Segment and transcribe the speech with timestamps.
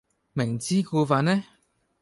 [0.33, 1.43] 明知故犯呢？